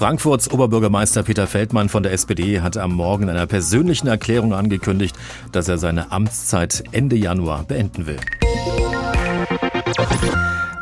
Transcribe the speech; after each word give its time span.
Frankfurts 0.00 0.50
Oberbürgermeister 0.50 1.22
Peter 1.24 1.46
Feldmann 1.46 1.90
von 1.90 2.02
der 2.02 2.12
SPD 2.12 2.62
hat 2.62 2.78
am 2.78 2.94
Morgen 2.94 3.24
in 3.24 3.28
einer 3.28 3.46
persönlichen 3.46 4.06
Erklärung 4.06 4.54
angekündigt, 4.54 5.14
dass 5.52 5.68
er 5.68 5.76
seine 5.76 6.10
Amtszeit 6.10 6.84
Ende 6.90 7.16
Januar 7.16 7.64
beenden 7.64 8.06
will. 8.06 8.16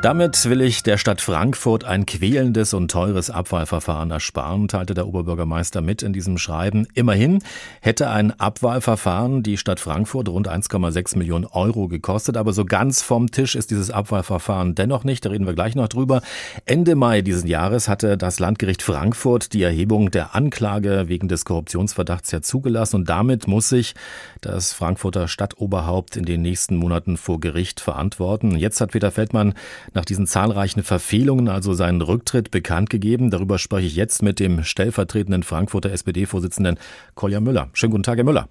Damit 0.01 0.49
will 0.49 0.61
ich 0.61 0.85
der 0.85 0.97
Stadt 0.97 1.21
Frankfurt 1.21 1.83
ein 1.83 2.07
quälendes 2.07 2.73
und 2.73 2.89
teures 2.89 3.31
Abwahlverfahren 3.31 4.13
ersparen, 4.13 4.69
teilte 4.69 4.95
der 4.95 5.09
Oberbürgermeister 5.09 5.81
mit 5.81 6.05
in 6.05 6.13
diesem 6.13 6.39
Schreiben. 6.39 6.87
Immerhin 6.95 7.41
hätte 7.81 8.09
ein 8.09 8.31
Abwahlverfahren 8.39 9.43
die 9.43 9.57
Stadt 9.57 9.81
Frankfurt 9.81 10.29
rund 10.29 10.49
1,6 10.49 11.19
Millionen 11.19 11.47
Euro 11.47 11.89
gekostet, 11.89 12.37
aber 12.37 12.53
so 12.53 12.65
ganz 12.65 13.03
vom 13.03 13.33
Tisch 13.33 13.57
ist 13.57 13.73
dieses 13.73 13.91
Abwahlverfahren 13.91 14.77
dennoch 14.77 15.03
nicht. 15.03 15.25
Da 15.25 15.31
reden 15.31 15.47
wir 15.47 15.55
gleich 15.55 15.75
noch 15.75 15.89
drüber. 15.89 16.23
Ende 16.65 16.95
Mai 16.95 17.21
diesen 17.21 17.49
Jahres 17.49 17.89
hatte 17.89 18.17
das 18.17 18.39
Landgericht 18.39 18.83
Frankfurt 18.83 19.53
die 19.53 19.65
Erhebung 19.65 20.13
der 20.13 20.37
Anklage 20.37 21.09
wegen 21.09 21.27
des 21.27 21.45
Korruptionsverdachts 21.45 22.31
ja 22.31 22.41
zugelassen 22.41 22.95
und 22.95 23.09
damit 23.09 23.49
muss 23.49 23.69
sich 23.69 23.97
das 24.43 24.73
Frankfurter 24.73 25.27
Stadtoberhaupt 25.27 26.17
in 26.17 26.25
den 26.25 26.41
nächsten 26.41 26.77
Monaten 26.77 27.17
vor 27.17 27.41
Gericht 27.41 27.81
verantworten. 27.81 28.57
Jetzt 28.57 28.81
hat 28.81 28.93
Peter 28.93 29.11
Feldmann 29.11 29.55
nach 29.95 30.05
diesen 30.05 30.27
zahlreichen 30.27 30.83
Verfehlungen 30.83 31.49
also 31.49 31.73
seinen 31.75 32.01
Rücktritt 32.01 32.51
bekannt 32.51 32.91
gegeben. 32.91 33.31
Darüber 33.31 33.59
spreche 33.59 33.87
ich 33.87 33.97
jetzt 33.97 34.23
mit 34.23 34.41
dem 34.41 34.63
stellvertretenden 34.65 35.43
Frankfurter 35.43 35.91
SPD-Vorsitzenden 35.93 36.79
Kolja 37.15 37.41
Müller. 37.41 37.71
Schönen 37.73 37.93
guten 37.93 38.03
Tag, 38.03 38.17
Herr 38.17 38.25
Müller. 38.25 38.49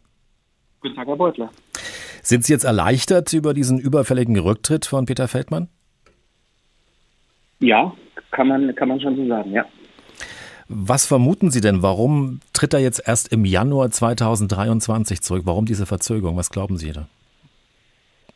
Guten 0.81 0.95
Tag, 0.95 1.07
Herr 1.07 1.15
Beutler. 1.15 1.49
Sind 2.21 2.43
Sie 2.43 2.53
jetzt 2.53 2.65
erleichtert 2.65 3.31
über 3.33 3.53
diesen 3.53 3.79
überfälligen 3.79 4.37
Rücktritt 4.37 4.85
von 4.85 5.05
Peter 5.05 5.27
Feldmann? 5.27 5.69
Ja, 7.59 7.93
kann 8.31 8.47
man, 8.47 8.75
kann 8.75 8.89
man 8.89 8.99
schon 8.99 9.15
so 9.15 9.27
sagen, 9.27 9.51
ja. 9.51 9.65
Was 10.69 11.05
vermuten 11.05 11.49
Sie 11.49 11.61
denn? 11.61 11.81
Warum 11.81 12.41
tritt 12.51 12.73
er 12.73 12.81
jetzt 12.81 13.01
erst 13.07 13.31
im 13.31 13.45
Januar 13.45 13.89
2023 13.89 15.21
zurück? 15.21 15.43
Warum 15.45 15.65
diese 15.65 15.85
Verzögerung? 15.85 16.35
Was 16.35 16.49
glauben 16.49 16.77
Sie 16.77 16.91
da? 16.91 17.07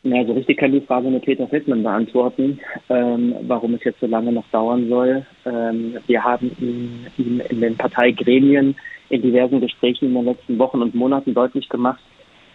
Ja, 0.04 0.26
so 0.26 0.34
richtig 0.34 0.58
kann 0.58 0.72
die 0.72 0.82
Frage 0.82 1.10
mit 1.10 1.24
Peter 1.24 1.48
Fettmann 1.48 1.84
beantworten, 1.84 2.60
ähm, 2.90 3.36
warum 3.42 3.76
es 3.76 3.84
jetzt 3.84 4.00
so 4.00 4.08
lange 4.08 4.32
noch 4.32 4.48
dauern 4.52 4.90
soll. 4.90 5.24
Ähm, 5.46 5.98
wir 6.08 6.24
haben 6.24 6.52
ihn, 6.60 7.06
ihn 7.20 7.40
in 7.50 7.62
den 7.62 7.78
Parteigremien 7.78 8.76
in 9.10 9.22
diversen 9.22 9.62
Gesprächen 9.62 10.06
in 10.06 10.16
den 10.16 10.26
letzten 10.26 10.58
Wochen 10.58 10.82
und 10.82 10.96
Monaten 10.96 11.36
deutlich 11.36 11.70
gemacht, 11.70 12.02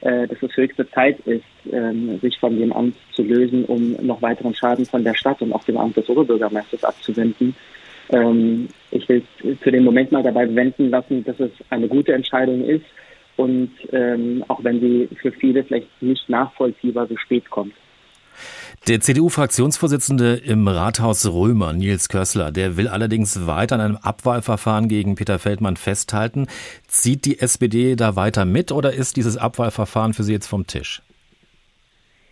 äh, 0.01 0.27
dass 0.27 0.43
es 0.43 0.57
höchste 0.57 0.91
Zeit 0.91 1.21
ist, 1.21 1.45
ähm, 1.71 2.19
sich 2.19 2.37
von 2.41 2.59
dem 2.59 2.73
Amt 2.73 2.97
zu 3.13 3.23
lösen, 3.23 3.65
um 3.67 3.93
noch 4.05 4.23
weiteren 4.23 4.55
Schaden 4.55 4.85
von 4.85 5.05
der 5.05 5.15
Stadt 5.15 5.41
und 5.41 5.53
auch 5.53 5.63
dem 5.63 5.77
Amt 5.77 5.97
des 5.97 6.09
Oberbürgermeisters 6.09 6.83
abzuwenden. 6.83 7.55
Ähm, 8.11 8.69
ich 8.91 9.09
will 9.09 9.23
für 9.61 9.71
den 9.71 9.85
Moment 9.85 10.11
mal 10.11 10.25
dabei 10.25 10.47
bewenden 10.47 10.91
lassen, 10.91 11.23
dass 11.23 11.39
es 11.39 11.53
eine 11.71 11.87
gute 11.87 12.13
Entscheidung 12.13 12.65
ist, 12.65 12.87
und 13.37 13.71
ähm, 13.93 14.45
auch 14.49 14.63
wenn 14.65 14.81
sie 14.81 15.09
für 15.21 15.33
viele 15.33 15.65
vielleicht 15.65 15.89
nicht 16.01 16.29
nachvollziehbar 16.29 17.07
so 17.07 17.17
spät 17.17 17.49
kommt. 17.51 17.73
Der 18.87 19.01
CDU-Fraktionsvorsitzende 19.01 20.35
im 20.37 20.69
Rathaus 20.69 21.27
Römer, 21.27 21.73
Nils 21.73 22.09
Kössler, 22.09 22.53
der 22.53 22.77
will 22.77 22.87
allerdings 22.87 23.47
weiter 23.47 23.77
an 23.77 23.81
einem 23.81 23.97
Abwahlverfahren 23.97 24.89
gegen 24.89 25.15
Peter 25.15 25.39
Feldmann 25.39 25.77
festhalten. 25.77 26.47
Zieht 26.87 27.25
die 27.25 27.41
SPD 27.41 27.97
da 27.97 28.15
weiter 28.15 28.45
mit 28.45 28.73
oder 28.73 28.93
ist 28.93 29.17
dieses 29.17 29.37
Abwahlverfahren 29.37 30.13
für 30.15 30.23
Sie 30.23 30.33
jetzt 30.33 30.47
vom 30.47 30.67
Tisch? 30.67 31.03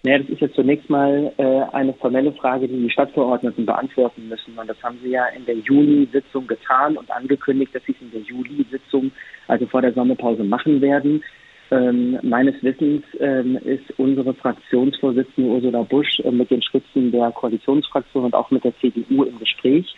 Naja, 0.05 0.19
das 0.19 0.29
ist 0.29 0.41
jetzt 0.43 0.55
zunächst 0.55 0.91
mal 0.91 1.33
äh, 1.39 1.75
eine 1.75 1.95
formelle 1.95 2.33
Frage, 2.33 2.69
die 2.69 2.77
die 2.77 2.91
Stadtverordneten 2.91 3.65
beantworten 3.65 4.29
müssen. 4.29 4.57
Und 4.59 4.69
das 4.69 4.77
haben 4.83 4.99
sie 5.03 5.09
ja 5.09 5.25
in 5.29 5.47
der 5.47 5.57
Juni-Sitzung 5.57 6.47
getan 6.47 6.99
und 6.99 7.11
angekündigt, 7.11 7.75
dass 7.75 7.83
sie 7.85 7.93
es 7.93 8.03
in 8.03 8.11
der 8.11 8.21
Juli-Sitzung, 8.21 9.13
also 9.49 9.67
vor 9.67 9.81
der 9.81 9.95
Sommerpause, 9.95 10.45
machen 10.45 10.83
werden. 10.83 11.25
Ähm, 11.71 12.19
meines 12.23 12.55
Wissens 12.63 13.03
ähm, 13.19 13.57
ist 13.65 13.99
unsere 13.99 14.35
Fraktionsvorsitzende 14.35 15.51
Ursula 15.51 15.83
Busch 15.85 16.21
äh, 16.21 16.31
mit 16.31 16.51
den 16.51 16.61
Spitzen 16.61 17.11
der 17.11 17.31
Koalitionsfraktion 17.31 18.27
und 18.27 18.35
auch 18.35 18.51
mit 18.51 18.63
der 18.63 18.77
CDU 18.81 19.23
im 19.25 19.39
Gespräch. 19.39 19.97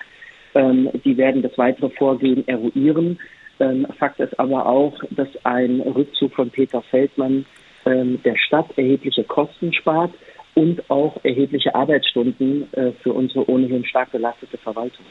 Ähm, 0.54 0.88
die 1.04 1.16
werden 1.16 1.42
das 1.42 1.58
weitere 1.58 1.90
Vorgehen 1.90 2.46
eruieren. 2.46 3.18
Ähm, 3.58 3.88
Fakt 3.98 4.20
ist 4.20 4.38
aber 4.38 4.66
auch, 4.66 4.96
dass 5.10 5.28
ein 5.42 5.80
Rückzug 5.80 6.32
von 6.34 6.50
Peter 6.50 6.80
Feldmann 6.82 7.44
ähm, 7.86 8.20
der 8.24 8.36
Stadt 8.36 8.66
erhebliche 8.76 9.24
Kosten 9.24 9.72
spart 9.72 10.12
und 10.54 10.88
auch 10.90 11.16
erhebliche 11.22 11.74
Arbeitsstunden 11.74 12.72
äh, 12.72 12.92
für 13.02 13.12
unsere 13.12 13.48
ohnehin 13.48 13.84
stark 13.84 14.12
belastete 14.12 14.58
Verwaltung. 14.58 15.04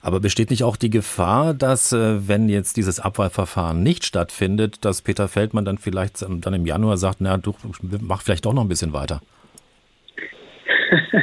Aber 0.00 0.20
besteht 0.20 0.50
nicht 0.50 0.64
auch 0.64 0.76
die 0.76 0.90
Gefahr, 0.90 1.54
dass, 1.54 1.92
äh, 1.92 2.28
wenn 2.28 2.48
jetzt 2.48 2.76
dieses 2.76 3.00
Abwahlverfahren 3.00 3.82
nicht 3.82 4.04
stattfindet, 4.04 4.84
dass 4.84 5.02
Peter 5.02 5.28
Feldmann 5.28 5.64
dann 5.64 5.78
vielleicht 5.78 6.22
dann 6.22 6.54
im 6.54 6.66
Januar 6.66 6.96
sagt, 6.96 7.20
na, 7.20 7.36
du 7.36 7.54
mach 8.00 8.22
vielleicht 8.22 8.46
doch 8.46 8.52
noch 8.52 8.62
ein 8.62 8.68
bisschen 8.68 8.92
weiter? 8.92 9.20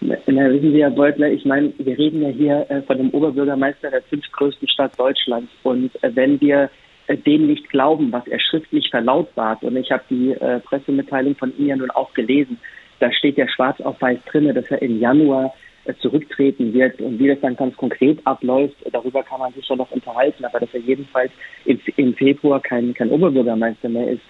Na, 0.00 0.50
wissen 0.50 0.72
Sie, 0.72 0.82
Herr 0.82 0.90
Beutler, 0.90 1.30
ich 1.30 1.44
meine, 1.44 1.72
wir 1.78 1.96
reden 1.96 2.22
ja 2.22 2.28
hier 2.28 2.66
äh, 2.68 2.82
von 2.82 2.98
dem 2.98 3.10
Oberbürgermeister 3.10 3.90
der 3.90 4.02
fünftgrößten 4.02 4.68
Stadt 4.68 4.98
Deutschlands. 4.98 5.50
Und 5.62 5.90
äh, 6.02 6.10
wenn 6.14 6.40
wir 6.40 6.70
dem 7.08 7.46
nicht 7.46 7.68
glauben, 7.68 8.12
was 8.12 8.26
er 8.26 8.40
schriftlich 8.40 8.90
verlautbart. 8.90 9.62
Und 9.62 9.76
ich 9.76 9.90
habe 9.90 10.04
die 10.08 10.32
äh, 10.32 10.60
Pressemitteilung 10.60 11.34
von 11.34 11.56
ihm 11.58 11.66
ja 11.66 11.76
nun 11.76 11.90
auch 11.90 12.12
gelesen. 12.14 12.58
Da 13.00 13.12
steht 13.12 13.36
ja 13.36 13.48
schwarz 13.48 13.80
auf 13.80 14.00
weiß 14.00 14.18
drin, 14.24 14.52
dass 14.54 14.70
er 14.70 14.80
im 14.80 14.98
Januar 14.98 15.54
äh, 15.84 15.94
zurücktreten 16.00 16.72
wird. 16.72 17.00
Und 17.00 17.18
wie 17.18 17.28
das 17.28 17.40
dann 17.40 17.56
ganz 17.56 17.76
konkret 17.76 18.18
abläuft, 18.24 18.76
darüber 18.90 19.22
kann 19.22 19.40
man 19.40 19.52
sich 19.52 19.68
ja 19.68 19.76
noch 19.76 19.90
unterhalten. 19.90 20.44
Aber 20.44 20.60
dass 20.60 20.72
er 20.72 20.80
jedenfalls 20.80 21.32
im, 21.64 21.78
im 21.96 22.14
Februar 22.14 22.60
kein, 22.60 22.94
kein 22.94 23.10
Oberbürgermeister 23.10 23.88
mehr 23.88 24.08
ist, 24.08 24.22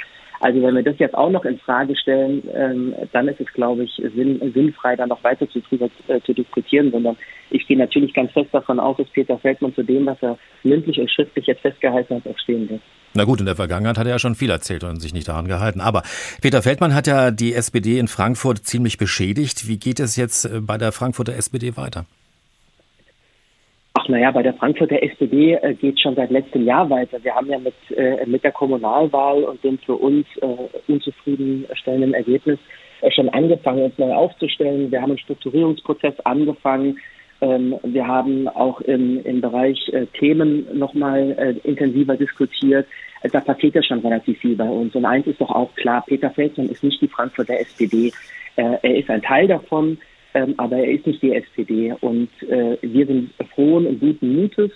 also 0.45 0.61
wenn 0.61 0.75
wir 0.75 0.83
das 0.83 0.99
jetzt 0.99 1.15
auch 1.15 1.31
noch 1.31 1.47
in 1.47 1.59
Frage 1.59 1.97
stellen, 1.97 2.43
ähm, 2.53 2.95
dann 3.13 3.29
ist 3.29 3.41
es, 3.41 3.51
glaube 3.55 3.85
ich, 3.85 3.95
sinn, 4.15 4.53
sinnfrei, 4.53 4.95
da 4.95 5.07
noch 5.07 5.25
weiter 5.25 5.49
zu, 5.49 5.61
äh, 5.71 6.21
zu 6.21 6.35
diskutieren, 6.35 6.91
sondern 6.91 7.17
ich 7.49 7.67
gehe 7.67 7.79
natürlich 7.79 8.13
ganz 8.13 8.31
fest 8.33 8.51
davon 8.53 8.79
aus, 8.79 8.99
dass 8.99 9.09
Peter 9.09 9.39
Feldmann 9.39 9.75
zu 9.75 9.83
dem, 9.83 10.05
was 10.05 10.19
er 10.21 10.37
mündlich 10.63 11.01
und 11.01 11.11
schriftlich 11.11 11.47
jetzt 11.47 11.63
festgehalten 11.63 12.17
hat, 12.17 12.27
auch 12.27 12.39
stehen 12.39 12.69
wird. 12.69 12.83
Na 13.15 13.25
gut, 13.25 13.41
in 13.41 13.47
der 13.47 13.57
Vergangenheit 13.57 13.97
hat 13.97 14.05
er 14.05 14.13
ja 14.13 14.19
schon 14.19 14.35
viel 14.35 14.51
erzählt 14.51 14.85
und 14.85 15.01
sich 15.01 15.15
nicht 15.15 15.29
daran 15.29 15.49
gehalten. 15.49 15.81
Aber 15.81 16.03
Peter 16.43 16.61
Feldmann 16.61 16.95
hat 16.95 17.07
ja 17.07 17.31
die 17.31 17.55
SPD 17.55 17.99
in 17.99 18.09
Frankfurt 18.09 18.67
ziemlich 18.67 18.99
beschädigt. 18.99 19.67
Wie 19.67 19.79
geht 19.79 19.99
es 19.99 20.17
jetzt 20.17 20.45
äh, 20.45 20.61
bei 20.61 20.77
der 20.77 20.93
Frankfurter 20.93 21.35
SPD 21.37 21.79
weiter? 21.79 22.05
Ach 24.05 24.09
naja, 24.09 24.31
bei 24.33 24.43
der 24.43 24.53
Frankfurter 24.53 25.03
SPD 25.03 25.55
äh, 25.55 25.73
geht 25.73 25.99
schon 25.99 26.15
seit 26.15 26.31
letztem 26.31 26.65
Jahr 26.67 26.91
weiter. 26.91 27.23
Wir 27.23 27.35
haben 27.35 27.49
ja 27.49 27.59
mit, 27.59 27.75
äh, 27.97 28.27
mit 28.27 28.45
der 28.45 28.53
Kommunalwahl 28.53 29.45
und 29.45 29.65
dem 29.65 29.79
für 29.79 29.95
uns 29.95 30.27
äh, 30.43 30.93
unzufriedenstellenden 30.93 32.13
Ergebnis 32.13 32.59
äh, 33.01 33.11
schon 33.11 33.31
angefangen, 33.31 33.85
uns 33.85 33.97
neu 33.97 34.13
aufzustellen. 34.13 34.91
Wir 34.91 35.01
haben 35.01 35.13
einen 35.13 35.19
Strukturierungsprozess 35.19 36.21
angefangen. 36.25 36.99
Ähm, 37.41 37.77
wir 37.83 38.07
haben 38.07 38.47
auch 38.49 38.83
im, 38.83 39.25
im 39.25 39.41
Bereich 39.41 39.89
äh, 39.95 40.05
Themen 40.19 40.67
nochmal 40.79 41.35
äh, 41.39 41.67
intensiver 41.67 42.17
diskutiert. 42.17 42.87
Äh, 43.23 43.31
da 43.31 43.41
passiert 43.41 43.75
ja 43.75 43.83
schon 43.83 44.01
relativ 44.01 44.39
viel 44.39 44.55
bei 44.55 44.69
uns. 44.69 44.95
Und 44.95 45.07
eins 45.07 45.27
ist 45.27 45.41
doch 45.41 45.51
auch 45.51 45.75
klar, 45.77 46.05
Peter 46.07 46.29
Feldmann 46.29 46.69
ist 46.69 46.85
nicht 46.85 47.01
die 47.01 47.09
Frankfurter 47.09 47.59
SPD. 47.59 48.13
Äh, 48.57 48.77
er 48.83 48.97
ist 48.97 49.09
ein 49.09 49.23
Teil 49.23 49.49
davon 49.49 49.97
ähm, 50.35 50.55
aber 50.59 50.77
er 50.77 50.91
ist 50.91 51.07
nicht 51.07 51.23
die 51.23 51.35
SPD. 51.35 51.95
Und 52.01 52.29
äh, 52.43 52.77
wir 52.83 53.07
sind 53.07 53.31
frohen 53.55 53.87
und 53.87 54.01
guten 54.01 54.35
Mutes, 54.35 54.71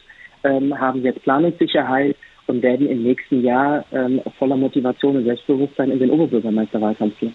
ähm, 0.44 0.78
haben 0.78 1.02
jetzt 1.02 1.22
Planungssicherheit 1.22 2.16
und 2.46 2.62
werden 2.62 2.88
im 2.88 3.02
nächsten 3.02 3.42
Jahr 3.42 3.84
ähm, 3.92 4.20
voller 4.38 4.56
Motivation 4.56 5.16
und 5.16 5.24
Selbstbewusstsein 5.24 5.90
in 5.90 5.98
den 5.98 6.10
Oberbürgermeisterwahlkampf 6.10 7.18
gehen. 7.20 7.34